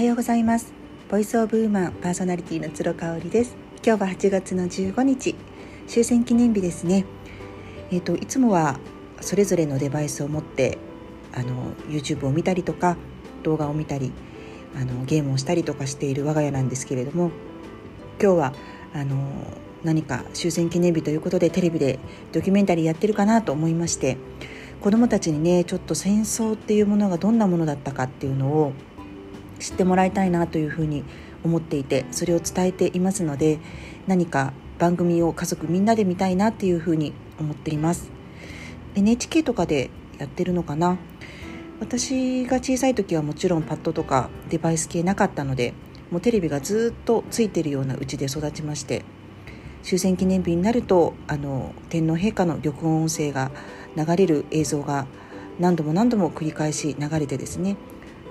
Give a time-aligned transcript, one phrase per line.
[0.00, 0.72] はようございます。
[1.10, 3.54] ボイスオブウーマンパーソナリティの鶴香織です。
[3.84, 5.34] 今日は8月の15日。
[5.86, 7.04] 終戦記念日ですね。
[7.90, 8.80] えっ、ー、といつもは
[9.20, 10.78] それぞれのデバイスを持って
[11.34, 12.96] あの YouTube を見たりとか
[13.42, 14.10] 動画を見たり
[14.74, 17.30] あのゲームをしたりとかしている我が家なんですけれども
[18.18, 18.54] 今日は
[18.94, 19.18] あの
[19.84, 21.98] 何か終戦記念日ということでテレビで
[22.32, 24.16] ドキュメンタリーやってるかなと思いまして
[24.80, 28.72] 子どもたちにねちょっと戦争っていうものがどんなものだったかっていうのを
[29.60, 31.04] 知ってもらいたいなというふうに
[31.44, 33.60] 思っていてそれを伝えていますので
[34.06, 38.10] 何か番組を家族みんなで見たいなっていうふうに思っています。
[38.94, 40.98] NHK とかでやってるのかな？
[41.80, 45.72] 私が小さい時はもちろんパッドとかデバイス系なかったので
[46.10, 49.04] もうテレビがずっとついてるようなうちで育ちまして
[49.82, 53.50] 終戦記念日になるとあの天皇陛下の玉音音声が
[53.96, 55.06] 流れる映像が
[55.58, 57.76] 何度も何度も繰り返し流れてですね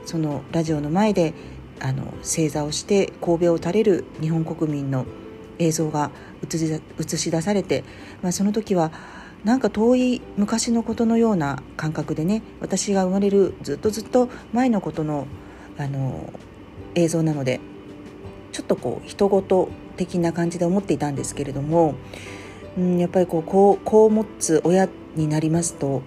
[0.06, 1.34] そのラジオの前で
[1.80, 5.06] あの正座をして神戸を垂れる日本国民の
[5.60, 6.12] 映像が
[6.44, 6.58] 映
[7.18, 7.84] し出されて、
[8.22, 8.92] まあ、その時は
[9.44, 15.28] なんか遠い昔のことのような感覚でね私が生まれるずっとずっと前のことの
[15.78, 16.34] あの
[16.96, 17.62] 映像なので
[18.52, 21.96] ちょっとこう人事的な感じで思っていたんですけれども、
[22.78, 26.02] うん、やっぱりこう子を持つ親になりますと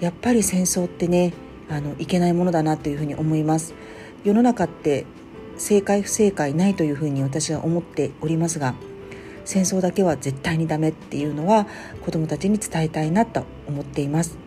[0.00, 1.32] やっぱり戦争ってね
[1.70, 3.74] あのいけないものだなというふうに思います。
[4.24, 5.06] 世の中って
[5.56, 8.74] 正解不正解ないというふうに私は思っておりますが
[9.44, 11.66] 戦争だけは絶対にダメっていうのは
[12.04, 14.38] 子どもたちに伝えたいなと思っています。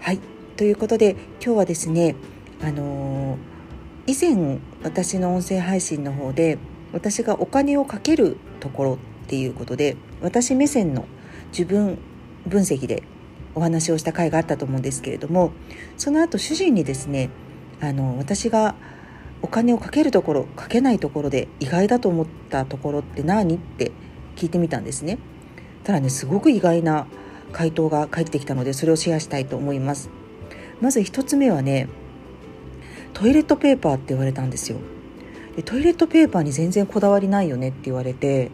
[0.00, 0.18] はい。
[0.56, 2.14] ということで今日はですね
[2.62, 3.38] あの、
[4.06, 6.58] 以前私の音声配信の方で
[6.92, 11.06] 私がお金をかけるところっていうことで私目線の
[11.50, 11.98] 自分
[12.46, 13.02] 分析で
[13.54, 15.52] お話をした回があったと思うんですけれども
[15.96, 17.30] その後主人にですね
[17.80, 18.74] あの私が
[19.42, 23.90] お金をかけるところかけないところで意外だと思ったところって何って
[24.36, 25.18] 聞いてみたんですね。
[25.84, 27.06] ただねすごく意外な
[27.50, 30.10] 回答が返ってきたのでそれをシェアしたいと思います。
[30.80, 31.88] まず1つ目はね
[33.12, 34.78] トイレットペーパーって言われたんですよ。
[35.56, 38.50] でトイレットペーパーに全然こだわりないよねって言われて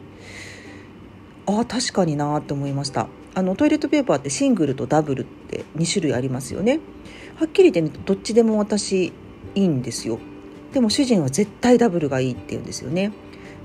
[1.47, 3.09] ああ確かになって思いました。
[3.39, 6.81] あのトイレットペーパーってシングルとダブルって2種類ありますよね。
[7.37, 9.13] はっきり言って、ね、どっちでも私い
[9.55, 10.19] いんですよ。
[10.73, 13.13] でも主人は絶対ダブルがいいって言うんですよね、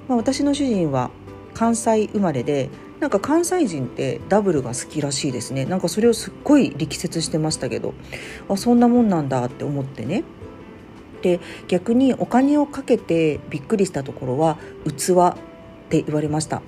[0.08, 1.10] まあ、私の主人は
[1.54, 2.70] 関西生まれで
[3.00, 5.66] なんか関西人ってダブルが好きらしいですね。
[5.66, 7.96] なんかそれをすっごい力説してましたけど
[8.50, 10.24] あそんなもんなんだって思ってね。
[11.24, 15.14] で逆にお金をかけてびっくりしたところは器
[16.00, 16.64] って言われました。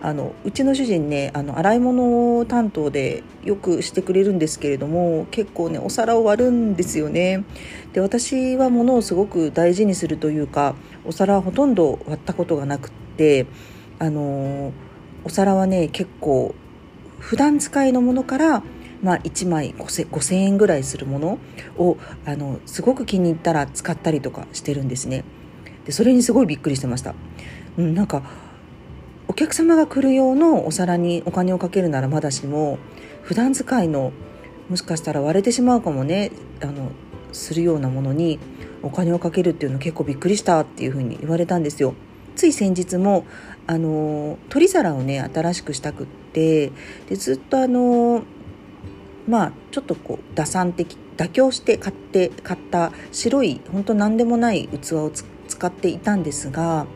[0.00, 7.44] あのうちの主人ねあの洗い物担当でよくしてくれるんですけれども結構ねお皿を割るんですよね。
[7.92, 10.74] で私は物をすごく大事にするというか
[11.06, 13.46] お皿はほとんど割ったことがなくって
[14.00, 14.72] あの
[15.24, 16.54] お皿はね結構
[17.20, 18.62] 普段使いのものから
[19.02, 21.38] まあ、1枚 5000, 円ぐらいするもの
[21.76, 25.24] をあのすごく気に入ったら使ったりとかしてるんですね。
[25.84, 27.14] でそれにすごいびっくりしてました、
[27.76, 28.22] うん、なんか
[29.34, 32.78] お客様が来る用のお皿にお金をかけるならまだしも
[33.22, 34.12] 普段使いの
[34.68, 36.30] もしかしたら割れてしまうかもね
[36.62, 36.92] あの
[37.32, 38.38] するようなものに
[38.84, 41.94] お金をかけるっていうの結構びっくりしたっていうふうに言われたんですよ。
[42.36, 43.26] つい先日も
[43.66, 46.70] あの取り皿をね新しくしたくって
[47.08, 48.22] でずっとあの
[49.26, 56.86] まあちょっとこう打算的妥協して買って買った白い本当何でもない器を使っていたんですが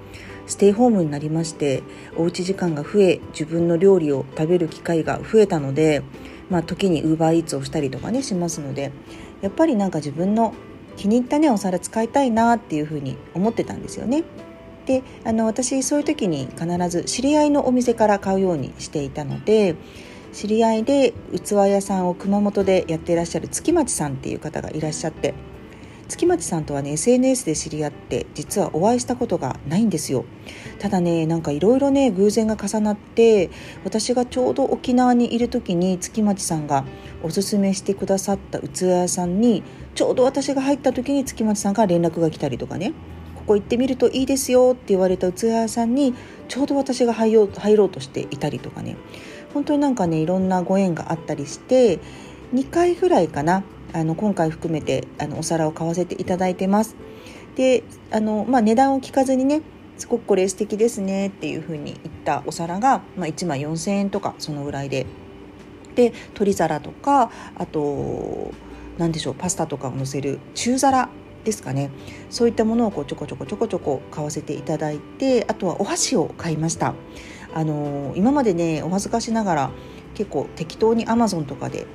[0.49, 1.83] ステイホームになりまして
[2.17, 6.03] おうち時間が増え自分の料理を食べる機会が増えたので、
[6.51, 8.91] まあ、時にウーバーイーツをしたりとかねしますので
[9.43, 10.55] やっぱりなんか自分の
[10.97, 14.25] 気に入ったねお皿使いたいなっていうふうに思ってたんですよね。
[14.87, 19.77] であの私そういう時に必ず知り合いのお店から買うようにしていたので
[20.33, 21.13] 知り合いで
[21.45, 25.35] 器屋さんを熊本でやっていらっしゃる月町さんっていう方がいらっしゃって
[26.09, 30.25] 月町さんとはね SNS で知り合って実はお会いしたことがないんですよ。
[30.79, 33.51] ただねなんかいろいろね偶然が重なって
[33.85, 36.85] 私がちょうど沖縄にいる時に月町さんが
[37.23, 39.63] おすすめしてくださった器屋さんに
[39.95, 42.93] ちょうど私が入った時に月町さんから連絡が来たりとかね。
[43.35, 46.13] ここ行ってみるといいですよって言われた器屋さんに
[46.49, 48.97] ちょうど私が入ろう入ろうとしていたりとかね。
[49.55, 51.99] 本当になんかねいろんなご縁があったりして
[52.55, 56.97] 2回ぐらいかなあの今回含めてあのお皿を買わせていただいてます。
[57.57, 59.63] であの、まあ、値段を聞かずにね
[59.97, 65.07] すごくこれ素敵ですねっていうふうに言ったお皿が、まあ、1枚4,000円とかそのぐらいで。
[65.95, 68.53] で取り皿とかあと
[68.99, 71.09] 何でしょうパスタとかをのせる中皿
[71.45, 71.91] ですかね。
[72.31, 76.95] そういったものをこうちょこちょこちょこちょこ買わせていただいてあとはお箸を買いました。
[77.55, 79.71] あの今までねお恥ずかしながら
[80.15, 81.87] 結構適当にアマゾンとかで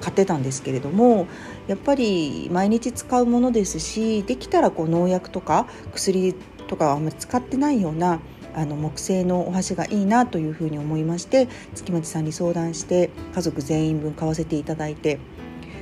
[0.00, 1.26] 買ってたんですけれども
[1.66, 6.34] やっぱり毎日使うものですしできたらこう農薬とか薬
[6.68, 8.20] とかはあんまり使ってないような
[8.54, 15.20] あの木製のお箸がいいなというふうに思いまして月町さんに相談して家族全員分買わせていただいて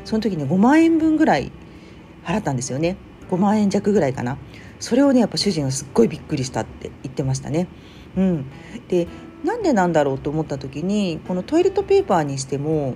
[0.04, 1.52] その時に5万円分ぐらい
[2.24, 2.96] 払ったんですよね。
[3.30, 4.36] 5万円弱ぐらいかな。
[4.78, 7.66] それをねやっぱ主人はすっごいびっくりしたって言ってましたね。
[8.16, 8.46] うん、
[8.88, 9.08] で
[9.44, 12.94] なんでなんだろうと思った時にこのトイレットペーパーにしても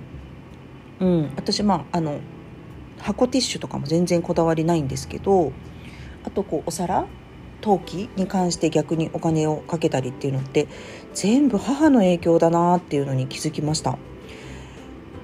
[1.01, 2.19] うん、私まああの
[2.99, 5.51] 箱ティッシュとかも全然こだわりないんですけど
[6.23, 7.05] あとこうお皿
[7.61, 10.67] 陶器に関して逆にお金をかけたりっていうのって
[11.13, 13.97] 全部母の影響だなっていうのに気づきました。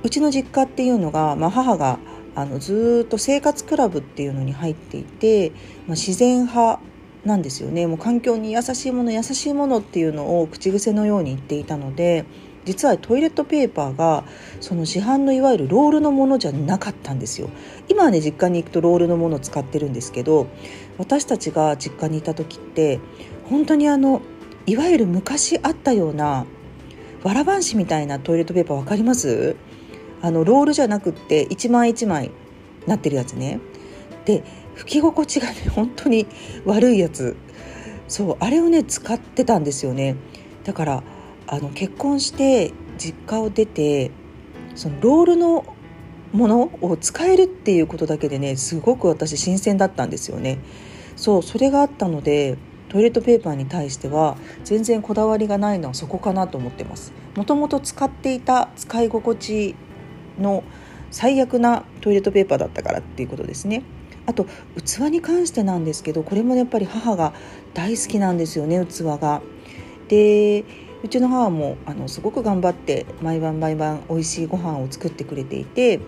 [0.03, 1.99] うちの実家っていうのが、まあ、母が
[2.35, 6.79] あのずっと生活クラブっていうのに入っていて、まあ、自然派
[7.25, 7.87] なんですよね。
[7.87, 12.25] もう環境に優しいもの優しいものっていうのを口癖のように言っていたので
[12.67, 14.25] 実はトイレットペーパーが
[14.59, 17.49] その市販のいわゆるロールのものじゃなかったんですよ。
[17.87, 20.47] 今はね実家に行くとロールのものを使ってるんですけど
[20.97, 22.99] 私たちが実家にいた時って
[23.45, 24.21] 本当にあの
[24.65, 26.45] いわゆる昔あったような
[27.23, 29.55] わらばんしみたいなトイレットペーパー分かります？
[30.21, 32.31] あのロールじゃなくって一枚一枚
[32.85, 33.59] なってるやつね。
[34.25, 34.43] で
[34.75, 36.27] 拭き心地がね本当に
[36.65, 37.37] 悪いやつ。
[38.09, 40.15] そうあれをね使ってたんですよね。
[40.63, 41.03] だから
[41.47, 44.11] あの結婚して実家を出て
[44.75, 45.65] そのロールの
[46.33, 50.59] ものを使えるっていうことだけでねすごく私新鮮だったんですよね。
[51.15, 52.57] そうそれがあったので
[52.89, 57.13] トイレットペーパーに対しては全然こだわりがないのはそこかなと思ってます。
[57.35, 59.75] もともと使っていた使い心地
[60.39, 60.63] の
[61.11, 63.83] 最悪なトイレットペーパーだったからっていうことですね。
[64.25, 64.45] あと
[64.75, 67.33] 器に関してなんですけどこれもやっぱり母が
[67.73, 69.41] 大好きなんですよね器が。
[70.09, 70.65] で
[71.03, 75.99] うちの母もあのすごく頑張って毎晩毎晩美味しいご飯を作ってくれていて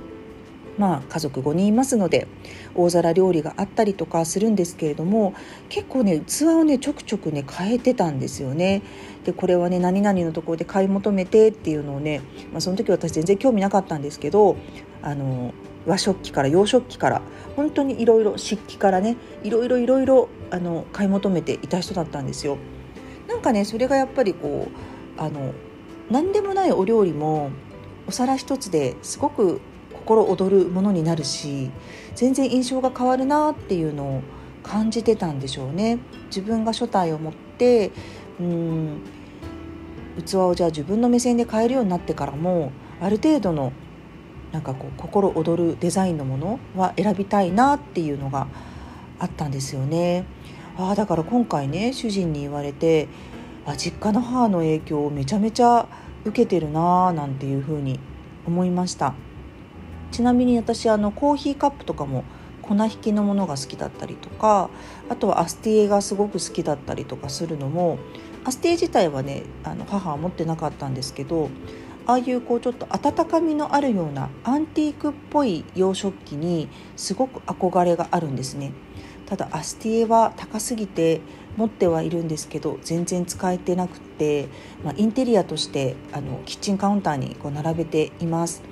[0.79, 2.25] まあ、家族5人いますので
[2.73, 5.35] 大皿料理があったりとかするんですけれども
[5.67, 8.81] 結構ね器をねちょくちょくね変えてたんですよね。
[9.25, 12.21] でこれはね何々のところで買い求めてっていうのをね、
[12.53, 14.55] まあ、その時私全然興味なかったんですけど
[15.01, 15.53] あの
[15.85, 17.21] 和食器から洋食器から
[17.57, 20.29] 本当にいろいろ漆器からねいろいろいろいろ
[20.93, 22.57] 買い求めていた人だったんですよ。
[23.29, 24.67] なんかねそれがやっぱりこ
[25.17, 25.53] うあの
[26.09, 27.51] 何でもないお料理も
[28.07, 29.61] お皿一つですごく
[29.93, 31.69] 心躍るものになるし
[32.15, 34.21] 全然印象が変わるなっていうのを
[34.63, 35.99] 感じてたんでしょうね。
[36.27, 37.91] 自分が書体を持って
[38.39, 39.01] うん
[40.25, 43.71] 器をじゃあ自分の目線で変えるようになってからもある程度の
[44.51, 48.47] なんかこう心躍るデザインのものは選びたいなっていうのが
[49.19, 50.25] あったんですよね。
[50.81, 53.09] あだから今回ね主人に言われて
[53.65, 55.89] あ実家の母の影響をめちゃめちゃ
[56.23, 57.99] 受けてるなーなんていうふうに
[58.47, 59.13] 思いました
[60.11, 62.23] ちなみに私あのコーヒーカップとかも
[62.61, 64.69] 粉引きのものが好きだったりとか
[65.09, 67.99] あとはアスティエがすごく好きだったりとかするのも
[68.45, 71.49] アスティエ自体はねあの母は持ってなかったんですけど
[72.07, 78.71] ああいうこうちょっと温かみのあるようなアンティークっぽい洋食器にすごく憧れがあるんですね。
[79.29, 81.21] ただアスティエは高すぎて
[81.55, 84.47] 持ってはいるんですけど全然使えてなくて、
[84.83, 88.63] まあ、インテリアとしてあのキッチンカウンターにこう並べています。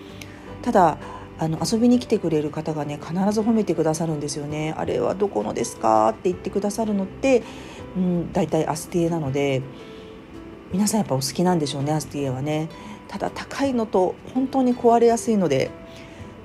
[0.63, 0.97] ただ
[1.39, 6.09] あの遊びに来てくれる方がね必ず褒めてくださるんですよねあれはどこのですか？
[6.09, 7.43] って言ってくださるのって、
[7.95, 9.61] うん、大体アスティエなので
[10.71, 12.69] 皆さんやっぱお好きなんでしょうねアスティエはね。
[13.07, 15.71] ただ高いのと本当に壊れやすいので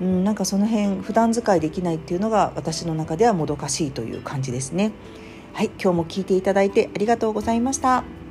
[0.00, 4.92] うん、なんかその辺普段使いできないっていうのが私の中ではもどかしいという感じですね。
[5.52, 8.21] はい、今日も聞いていただいてありがとうございました。